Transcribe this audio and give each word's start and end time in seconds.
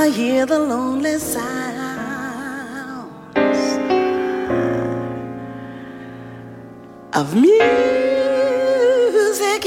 I 0.00 0.10
hear 0.10 0.46
the 0.46 0.60
lonely 0.60 1.18
sounds 1.18 1.42
of 7.12 7.34
music 7.34 7.56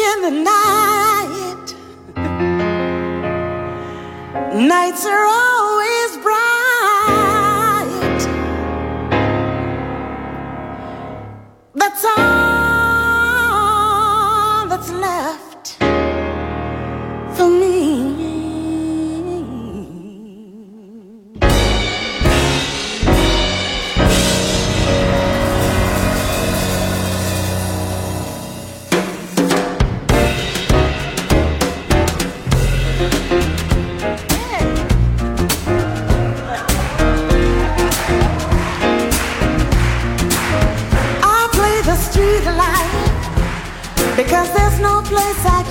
in 0.10 0.18
the 0.28 0.34
night. 0.52 1.68
Nights 4.56 5.06
are 5.06 5.26
always 5.26 5.41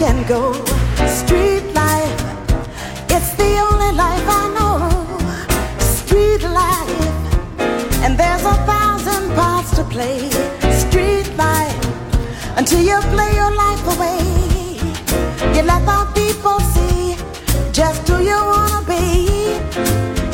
can 0.01 0.27
go. 0.27 0.55
Street 1.21 1.67
life, 1.75 2.21
it's 3.15 3.33
the 3.41 3.53
only 3.69 3.93
life 4.05 4.27
I 4.41 4.45
know. 4.57 4.77
Street 5.99 6.43
life, 6.63 7.05
and 8.03 8.13
there's 8.19 8.45
a 8.55 8.57
thousand 8.71 9.25
parts 9.37 9.71
to 9.77 9.85
play. 9.85 10.31
Street 10.85 11.29
life, 11.37 11.85
until 12.57 12.81
you 12.81 12.99
play 13.15 13.31
your 13.41 13.53
life 13.65 13.85
away. 13.95 14.23
You 15.55 15.63
let 15.71 15.83
the 15.91 16.01
people 16.21 16.59
see 16.75 17.17
just 17.71 18.09
who 18.09 18.17
you 18.31 18.41
wanna 18.53 18.83
be. 18.95 19.05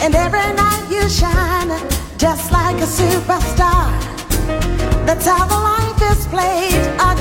And 0.03 0.15
every 0.15 0.51
night 0.63 0.85
you 0.95 1.09
shine 1.09 1.73
just 2.19 2.53
like 2.53 2.79
a 2.89 2.91
superstar. 3.01 3.91
That's 5.07 5.27
how 5.27 5.45
the 5.55 5.61
life 5.73 6.01
is 6.13 6.25
played. 6.35 6.81
A 7.09 7.17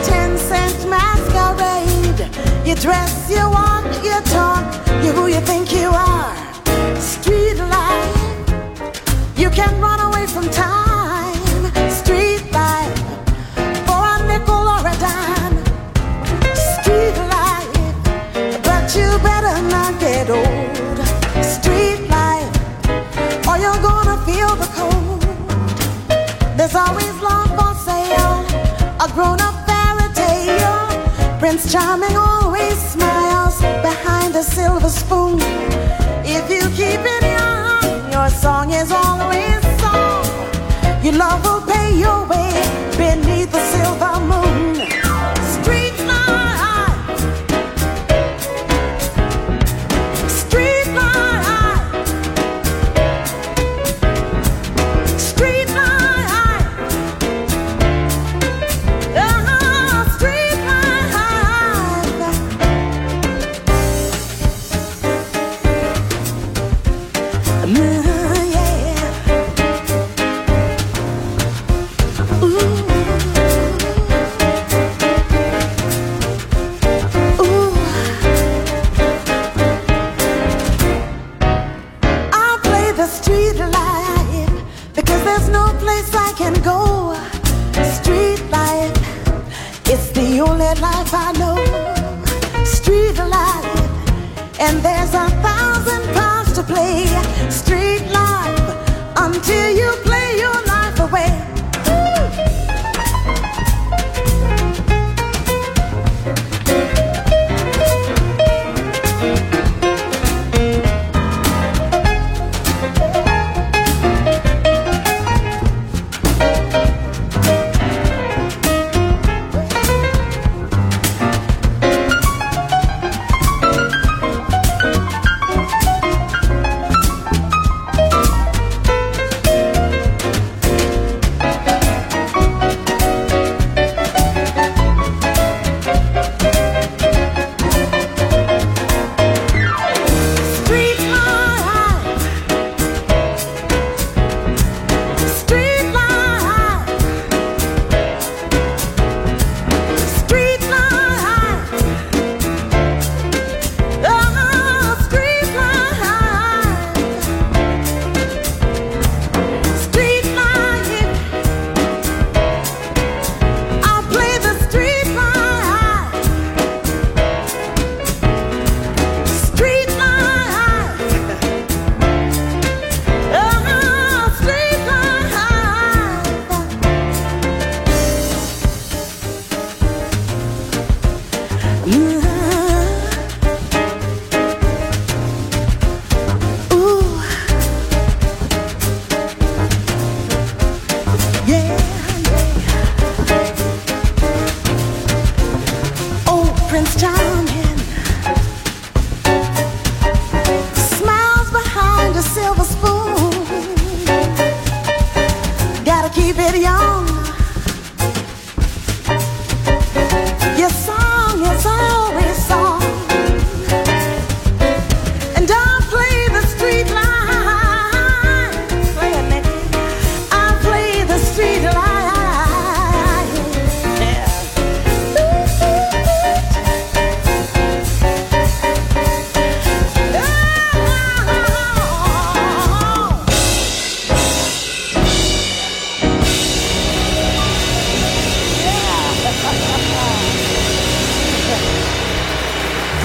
You 2.66 2.74
dress, 2.74 3.30
you 3.30 3.48
walk, 3.48 3.86
you 4.04 4.20
talk, 4.34 4.66
you 5.04 5.12
who 5.12 5.28
you 5.28 5.40
think 5.42 5.72
you 5.72 5.88
are. 5.88 6.36
Street 7.00 7.60
life, 7.60 8.42
you 9.38 9.52
can 9.52 9.80
run 9.80 10.00
away 10.00 10.26
from 10.26 10.50
time. 10.50 11.38
Street 11.92 12.42
life, 12.52 12.98
for 13.86 14.02
a 14.14 14.18
nickel 14.28 14.66
or 14.76 14.82
a 14.82 14.96
dime. 14.98 15.58
Street 16.56 17.16
life, 17.38 17.72
but 18.64 18.96
you 18.96 19.10
better 19.22 19.62
not 19.70 20.00
get 20.00 20.32
old. 20.32 20.98
Street 21.46 22.02
life, 22.10 22.50
or 23.48 23.60
you're 23.60 23.82
gonna 23.90 24.18
feel 24.26 24.56
the 24.56 24.70
cold. 24.74 25.22
There's 26.58 26.74
always 26.74 27.14
love 27.22 27.45
Prince 31.46 31.72
Charming 31.72 32.18
always 32.18 32.76
smiles 32.76 33.62
behind 33.62 34.36
a 34.36 34.42
silver 34.42 34.90
spoon. 34.90 35.38
If 36.26 36.50
you 36.50 36.62
keep 36.70 37.02
it 37.16 37.22
young, 37.22 38.12
your 38.12 38.30
song 38.30 38.72
is 38.72 38.92
always 38.92 39.62
song. 39.80 40.26
Your 41.04 41.14
love 41.14 41.46
will 41.46 41.62
pay 41.62 42.00
your 42.00 42.26
way 42.26 42.50
beneath 42.98 43.52
the 43.52 43.64
silver 43.74 44.15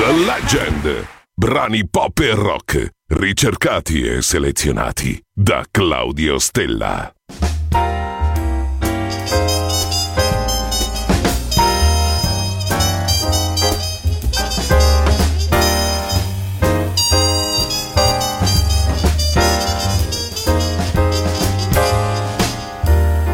The 0.01 0.13
Legend. 0.13 1.07
Brani 1.37 1.87
pop 1.87 2.19
e 2.21 2.33
rock, 2.33 2.89
ricercati 3.09 4.01
e 4.01 4.23
selezionati 4.23 5.23
da 5.31 5.63
Claudio 5.71 6.39
Stella. 6.39 7.13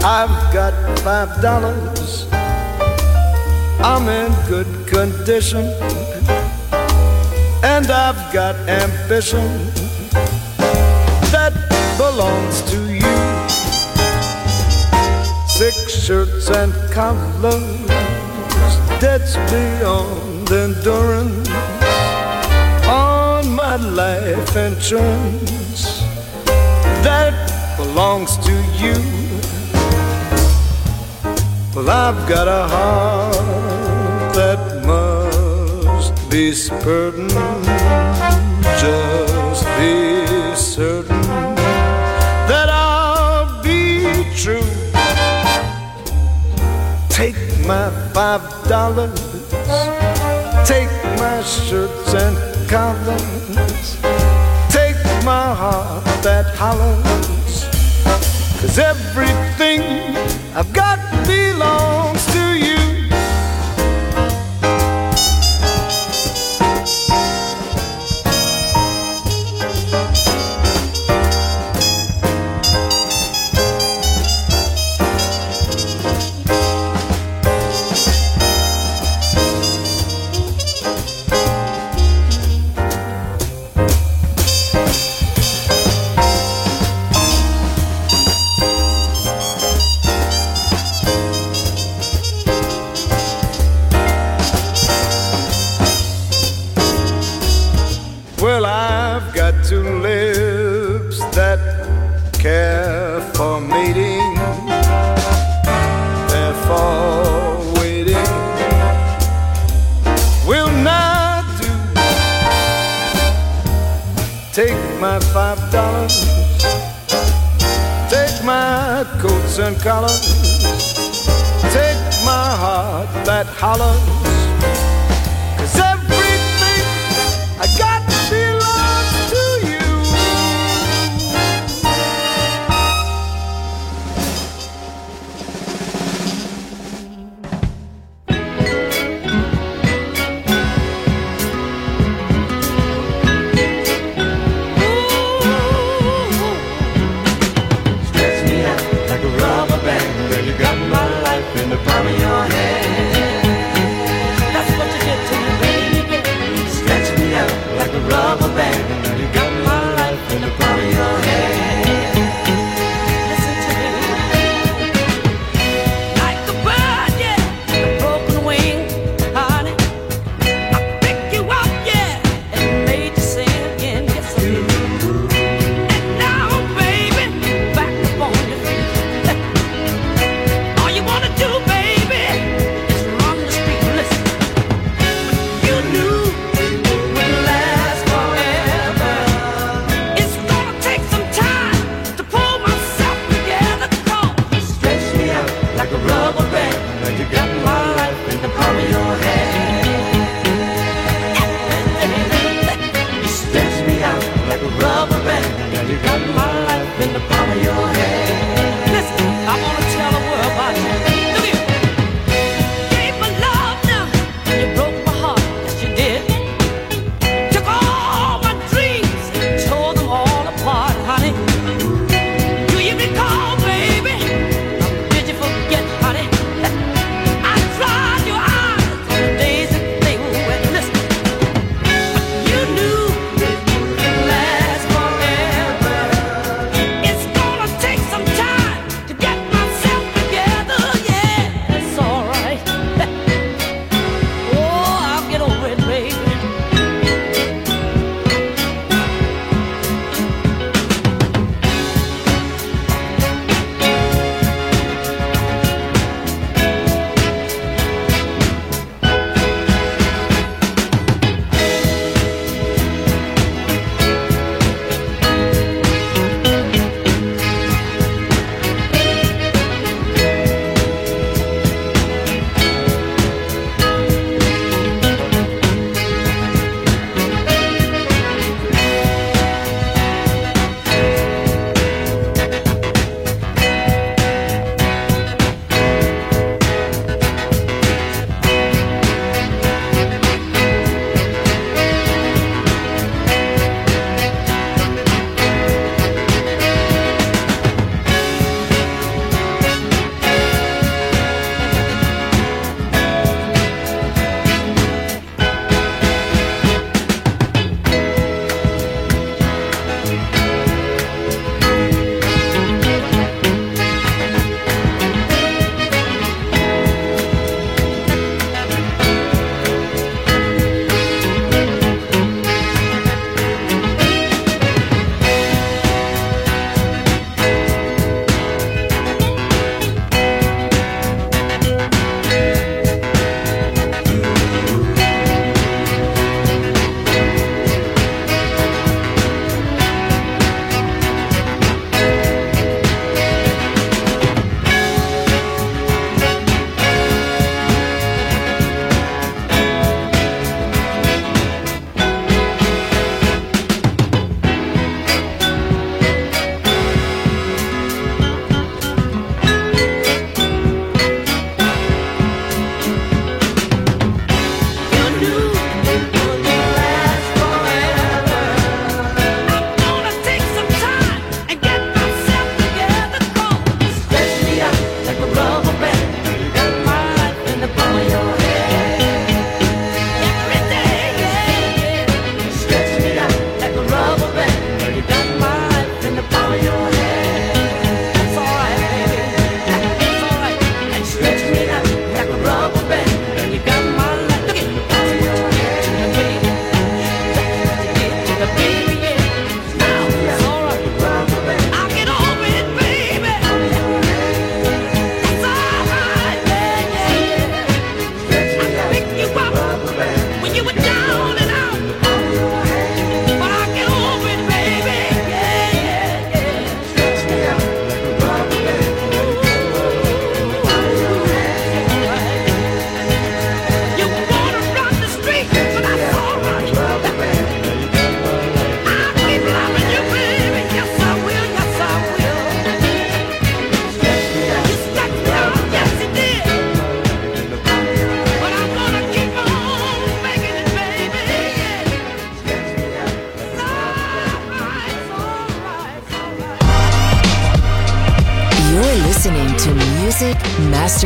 I've 0.03 0.53
got 0.53 0.75
five 1.05 1.41
dollars. 1.41 2.27
I'm 3.85 4.09
in 4.09 4.35
good 4.49 4.67
condition. 4.91 6.16
And 7.63 7.91
I've 7.91 8.33
got 8.33 8.57
ambition 8.69 9.47
that 11.33 11.53
belongs 11.97 12.63
to 12.71 12.79
you. 12.93 13.17
Six 15.47 16.05
shirts 16.05 16.51
and 16.51 16.73
collars, 16.93 17.87
debts 19.01 19.37
beyond 19.51 20.51
endurance. 20.51 21.49
On 22.87 23.55
my 23.55 23.77
life 23.77 24.57
insurance 24.57 26.03
that 27.03 27.35
belongs 27.77 28.37
to 28.39 28.53
you. 28.83 28.97
Well, 31.75 31.91
I've 31.91 32.29
got 32.29 32.49
a 32.49 32.67
heart 32.69 34.35
that 34.35 34.76
this 36.37 36.69
burden. 36.69 37.31
just 38.79 39.65
be 39.79 40.55
certain 40.55 41.23
that 42.47 42.69
I'll 42.69 43.63
be 43.63 44.23
true. 44.37 44.61
Take 47.09 47.39
my 47.67 47.89
five 48.13 48.43
dollars, 48.69 49.19
take 50.69 50.93
my 51.17 51.41
shirts 51.41 52.13
and 52.13 52.37
collars, 52.69 53.97
take 54.69 55.01
my 55.25 55.55
heart 55.61 56.05
that 56.23 56.55
hollers, 56.55 57.65
cause 58.61 58.79
everything 58.79 59.81
I've 60.55 60.71
got 60.75 60.99
belongs. 61.27 62.06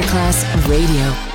Masterclass 0.01 0.45
Radio. 0.67 1.30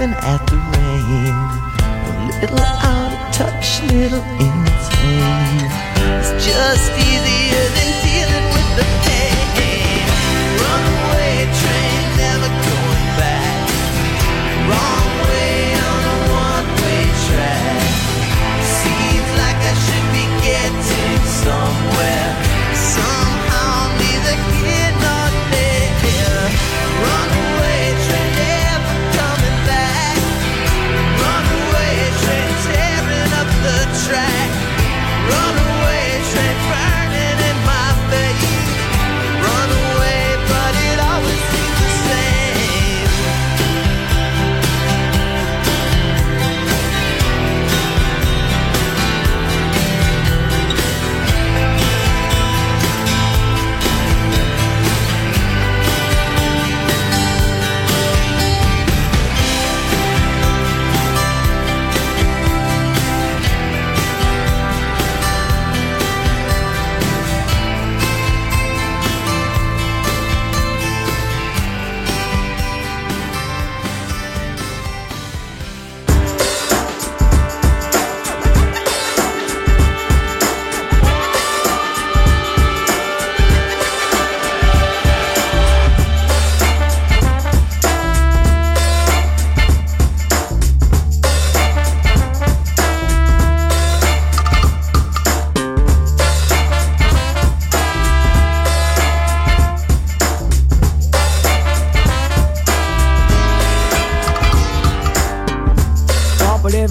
Laughing 0.00 0.14
at 0.24 0.49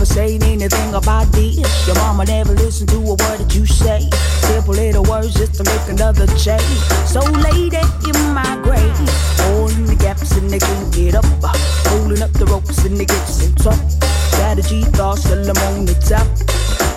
saying 0.10 0.42
anything 0.44 0.94
about 0.94 1.28
this. 1.32 1.58
Your 1.86 1.96
mama 1.96 2.26
never 2.26 2.54
listened 2.54 2.90
to 2.90 2.98
a 2.98 3.16
word 3.22 3.38
that 3.40 3.54
you 3.56 3.66
say. 3.66 4.10
Simple 4.50 4.74
little 4.74 5.04
words 5.04 5.34
just 5.34 5.56
to 5.56 5.64
make 5.64 5.86
another 5.88 6.26
change. 6.36 6.80
So 7.06 7.22
lady 7.46 7.78
in 8.10 8.20
my 8.34 8.58
grave, 8.64 8.98
holding 9.46 9.86
the 9.86 9.96
gaps 9.96 10.32
and 10.38 10.50
they 10.50 10.60
can't 10.60 10.94
get 10.94 11.16
up. 11.16 11.26
Holding 11.94 12.22
up 12.22 12.32
the 12.34 12.46
ropes 12.46 12.84
and 12.86 12.98
they 12.98 13.06
get 13.06 13.26
some 13.26 13.54
top. 13.56 13.80
Strategy, 14.34 14.82
thoughts, 14.98 15.24
till 15.24 15.40
I'm 15.40 15.58
on 15.70 15.86
the 15.86 15.96
top. 16.02 16.28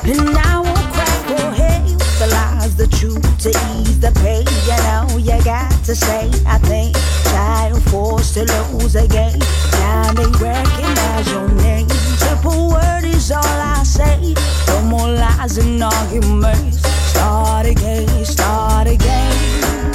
And 0.09 0.37
I 0.37 0.59
won't 0.59 0.87
crack 0.96 1.18
for 1.29 1.51
hey, 1.53 1.85
the 2.18 2.29
lies, 2.33 2.77
the 2.77 2.88
truth 2.88 3.22
to 3.44 3.51
ease 3.77 4.01
the 4.01 4.12
pain. 4.25 4.46
You 4.68 4.79
know 4.88 5.05
you 5.18 5.44
got 5.44 5.70
to 5.85 5.94
say, 5.94 6.31
I 6.46 6.59
think, 6.59 6.96
child 7.31 7.83
forced 7.90 8.35
to 8.35 8.44
lose 8.44 8.96
again. 8.96 9.38
Now 9.85 10.12
they 10.12 10.27
recognize 10.40 11.31
your 11.31 11.48
name. 11.48 12.01
Simple 12.42 12.70
word 12.70 13.05
is 13.05 13.31
all 13.31 13.44
I 13.44 13.85
say. 13.85 14.35
No 14.66 14.83
more 14.83 15.07
lies 15.07 15.59
and 15.59 15.81
arguments. 15.81 16.78
Start 17.11 17.66
again, 17.66 18.09
start 18.24 18.88
again. 18.88 19.92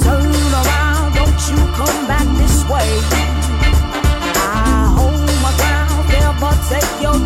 Turn 0.00 0.32
around, 0.62 1.12
don't 1.12 1.42
you 1.50 1.58
come 1.76 2.06
back 2.08 2.26
this 2.38 2.64
way. 2.64 2.88
I 4.40 4.88
hold 4.96 5.28
my 5.44 5.52
ground, 5.60 6.08
never 6.08 6.52
take 6.70 7.02
your 7.02 7.25